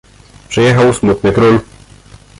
"Przyjechał 0.49 0.93
smutny 0.93 1.31
król." 1.31 1.59